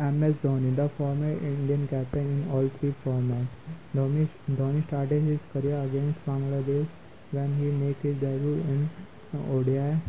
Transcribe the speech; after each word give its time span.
MS 0.00 0.34
Dhoni, 0.42 0.74
the 0.74 0.88
former 0.96 1.30
Indian 1.30 1.86
captain 1.86 2.24
in 2.24 2.50
all 2.50 2.70
three 2.80 2.94
formats. 3.04 3.48
Dhoni, 3.94 4.86
started 4.86 5.22
his 5.24 5.38
career 5.52 5.78
against 5.84 6.18
Bangladesh 6.24 6.88
when 7.32 7.54
he 7.60 7.66
made 7.66 7.96
his 8.00 8.14
debut 8.16 8.64
in 8.64 8.88
uh, 9.34 9.52
ODI 9.52 10.00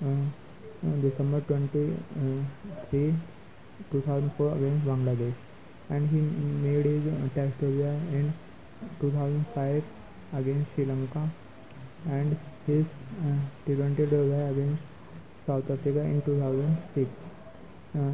uh, 0.00 0.08
uh, 0.08 0.96
December 1.02 1.42
23, 1.42 3.14
2004 3.92 4.56
against 4.56 4.86
Bangladesh, 4.86 5.34
and 5.90 6.08
he 6.08 6.20
made 6.64 6.86
his 6.86 7.04
uh, 7.12 7.28
test 7.34 7.52
debut 7.60 7.84
in 8.16 8.32
2005 9.02 9.84
against 10.40 10.70
Sri 10.74 10.86
Lanka, 10.86 11.28
and 12.08 12.34
his 12.66 12.86
uh, 13.20 13.36
T20 13.68 13.96
debut 14.08 14.32
against 14.32 14.82
South 15.46 15.64
Africa 15.70 16.00
in 16.00 16.22
2006. 16.24 17.33
Uh, 17.94 18.10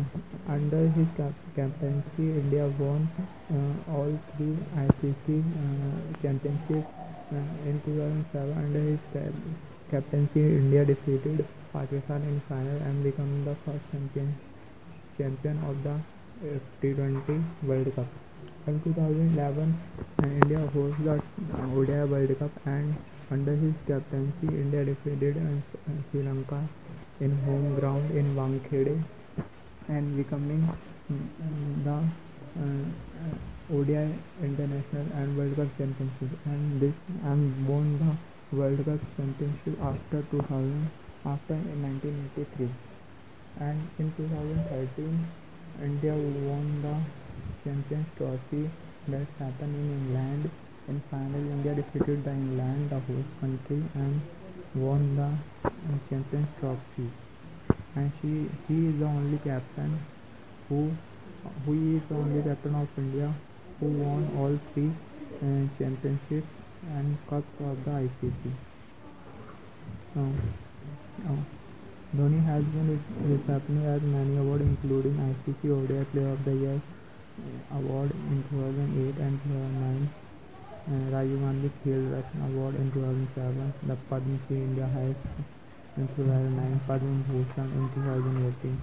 under 0.52 0.88
his 0.92 1.08
cap 1.16 1.32
captaincy, 1.56 2.26
India 2.40 2.68
won 2.78 3.08
uh, 3.48 3.92
all 3.96 4.12
three 4.36 4.52
ICC 4.76 5.40
uh, 5.40 6.20
championships 6.20 6.90
in 7.32 7.80
2007. 7.86 8.58
Under 8.60 8.82
his 8.90 9.00
cap 9.14 9.32
captaincy, 9.90 10.40
India 10.40 10.84
defeated 10.84 11.46
Pakistan 11.72 12.20
in 12.28 12.42
final 12.46 12.76
and 12.88 13.02
became 13.02 13.44
the 13.46 13.54
first 13.64 13.80
champion 13.90 14.34
champion 15.16 15.56
of 15.64 15.82
the 15.82 15.96
uh, 15.96 16.58
T20 16.82 17.40
World 17.66 17.88
Cup. 17.96 18.06
In 18.66 18.82
2011, 18.84 19.80
uh, 20.20 20.26
India 20.26 20.60
hosted 20.76 21.22
the 21.48 21.62
ODI 21.80 22.04
World 22.12 22.38
Cup 22.38 22.52
and 22.66 22.94
under 23.30 23.56
his 23.56 23.72
captaincy, 23.86 24.48
India 24.48 24.84
defeated 24.84 25.40
Sri 26.10 26.22
Lanka 26.22 26.60
in 27.20 27.30
home 27.46 27.80
ground 27.80 28.10
in 28.10 28.34
Wankhede 28.34 29.02
and 29.96 30.16
becoming 30.16 30.62
the 31.84 31.96
uh, 32.62 33.74
ODI 33.74 34.06
International 34.42 35.06
and 35.18 35.36
World 35.36 35.56
Cup 35.56 35.68
Championship 35.78 36.30
and 36.46 36.80
this 36.80 36.94
and 37.24 37.68
won 37.68 37.98
the 38.02 38.56
World 38.56 38.84
Cup 38.84 39.00
Championship 39.16 39.76
after 39.82 40.22
2000 40.30 40.90
after 41.24 41.54
1983 41.54 42.70
and 43.60 43.88
in 43.98 44.12
2013 44.16 45.26
India 45.82 46.14
won 46.48 46.66
the 46.82 46.94
Champions 47.64 48.06
Trophy 48.16 48.70
that 49.08 49.26
happened 49.38 49.74
in 49.74 49.88
England. 49.98 50.50
In 50.88 51.02
final 51.10 51.40
India 51.56 51.74
defeated 51.74 52.24
the 52.24 52.30
England 52.32 52.90
the 52.90 53.00
host 53.08 53.30
country 53.40 53.82
and 53.94 54.20
won 54.74 55.16
the 55.16 55.30
Champions 56.08 56.48
Trophy 56.60 57.10
and 57.96 58.12
she 58.20 58.48
he 58.68 58.86
is 58.88 58.98
the 59.00 59.06
only 59.06 59.38
captain 59.38 59.98
who 60.68 60.90
who 61.64 61.72
is 61.96 62.02
the 62.08 62.14
only 62.14 62.42
captain 62.42 62.74
of 62.74 62.88
India 62.96 63.34
who 63.80 63.86
won 64.02 64.26
all 64.38 64.58
three 64.72 64.90
uh, 64.90 65.62
championships 65.78 66.46
and 66.96 67.16
cups 67.28 67.54
of 67.60 67.84
the 67.84 67.90
ICC. 67.90 68.52
Uh, 70.16 70.32
uh, 71.28 71.42
Dhoni 72.16 72.44
has 72.44 72.64
been 72.74 72.88
receiving 73.30 73.84
as 73.86 74.02
many 74.02 74.36
awards 74.36 74.62
including 74.62 75.14
ICC 75.30 75.70
ODI 75.70 76.04
Player 76.12 76.32
of 76.32 76.44
the 76.44 76.54
Year 76.54 76.80
uh, 76.80 77.78
award 77.78 78.10
in 78.10 78.44
2008 78.50 79.18
and 79.26 79.40
2009. 79.44 80.10
Uh, 80.80 80.92
Rajiv 81.14 81.40
Gandhi 81.40 81.70
Khel 81.84 82.24
Award 82.46 82.74
in 82.74 82.90
2007, 82.92 83.74
the 83.86 83.96
Padma 84.08 84.38
Shri 84.46 84.56
India 84.56 84.88
High 84.88 85.14
in 85.96 86.06
2009, 86.16 86.80
Padma 86.86 87.24
Bhushan 87.26 87.68
in 87.74 87.86
2018. 87.94 88.80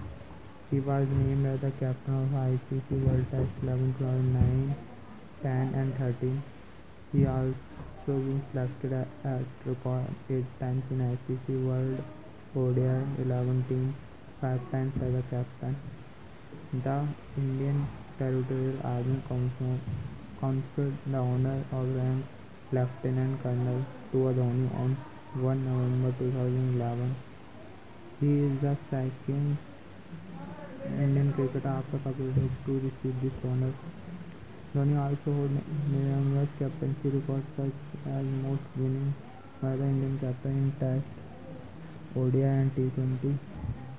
He 0.70 0.80
was 0.80 1.08
named 1.08 1.46
as 1.46 1.60
the 1.60 1.70
captain 1.80 2.14
of 2.14 2.28
ICC 2.36 2.88
World 3.06 3.24
Test 3.30 3.48
11 3.62 3.94
2009, 3.98 4.76
10 5.42 5.74
and 5.74 5.96
13. 5.96 6.42
He 7.12 7.24
also 7.24 7.54
been 8.06 8.42
selected 8.52 8.92
as 9.24 9.44
record 9.64 10.04
8 10.28 10.44
times 10.60 10.82
in 10.90 10.98
ICC 11.16 11.46
World 11.64 12.04
ODI 12.54 13.24
11 13.24 13.64
team, 13.68 13.96
5 14.40 14.70
times 14.70 14.92
as 15.00 15.14
a 15.14 15.22
captain. 15.32 15.76
The 16.84 17.08
Indian 17.38 17.88
Territorial 18.18 18.76
Army 18.84 19.22
conferred 20.40 20.96
the 21.06 21.16
honor 21.16 21.64
of 21.72 21.96
rank 21.96 22.24
Lieutenant 22.70 23.42
Colonel 23.42 23.80
to 24.12 24.18
Dhoni 24.18 24.68
on 24.76 24.96
1 25.36 25.44
November 25.62 26.10
2011. 26.18 27.14
He 28.18 28.48
is 28.48 28.60
the 28.64 28.74
second 28.88 29.58
Indian 30.88 31.34
cricketer 31.34 31.68
after 31.68 31.98
Kapil 31.98 32.32
Dev 32.32 32.48
to 32.64 32.72
receive 32.80 33.16
this 33.20 33.36
honor. 33.44 33.74
Dhoni 34.74 34.96
also 34.96 35.28
holds 35.28 35.52
numerous 35.92 36.48
captaincy 36.58 37.12
records 37.12 37.44
such 37.60 37.76
as 38.08 38.24
most 38.40 38.64
winnings 38.74 39.12
by 39.60 39.76
the 39.76 39.84
Indian 39.84 40.18
captain 40.18 40.56
in 40.56 40.72
Test, 40.80 41.04
ODI 42.16 42.42
and 42.42 42.72
T20, 42.74 43.36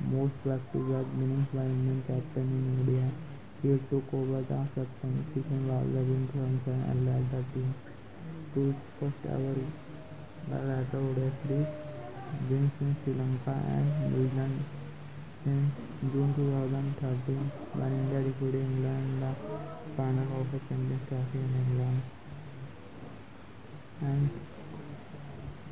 most 0.09 0.34
back-to-back 0.44 1.06
winnings 1.13 1.47
by 1.53 1.62
Indian 1.62 2.01
captain 2.09 2.50
in 2.57 2.66
ODI. 2.81 3.06
He 3.62 3.78
took 3.94 4.12
over 4.18 4.41
the 4.41 4.66
captaincy 4.73 5.45
from 5.45 5.69
Rahul 5.69 5.94
Dravid 5.94 6.89
and 6.89 7.06
led 7.06 7.23
the 7.29 7.45
team 7.53 7.75
to 8.56 8.69
its 8.72 8.81
first 9.00 9.22
ever 9.29 9.88
latter 10.57 10.97
ODI 10.97 11.31
series 11.45 11.67
wins 12.49 12.71
in 12.81 12.95
Sri 13.03 13.13
Lanka 13.13 13.53
and 13.53 13.87
New 14.11 14.29
Zealand 14.29 14.65
in 15.45 15.71
June 16.11 16.33
2013 16.35 17.51
when 17.73 17.91
India 17.93 18.21
defeated 18.25 18.61
England 18.61 19.05
in 19.13 19.19
the 19.19 19.33
final 19.95 20.41
of 20.41 20.51
the 20.51 20.59
Champions 20.69 21.01
Trophy 21.07 21.38
in 21.38 21.53
England. 21.63 22.01
And 24.01 24.29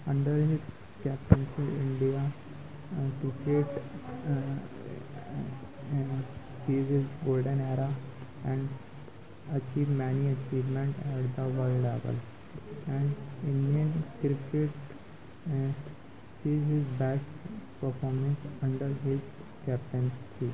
under 0.07 0.35
his 0.35 0.61
captaincy, 1.03 1.65
India 1.85 2.21
uh, 2.21 3.09
took 3.21 3.33
uh, 3.47 3.63
uh, 4.29 4.61
his 6.67 7.05
golden 7.25 7.59
era 7.61 7.89
and 8.45 8.69
achieved 9.53 9.89
many 9.89 10.35
achievements 10.35 10.99
at 11.01 11.35
the 11.35 11.43
world 11.57 11.83
level. 11.83 12.15
And 12.87 13.15
Indian 13.43 14.03
cricket 14.19 14.71
uh, 15.49 15.71
sees 16.43 16.63
his 16.67 16.83
best 16.99 17.23
performance 17.81 18.39
under 18.61 18.87
his 19.05 19.19
captaincy. 19.65 20.51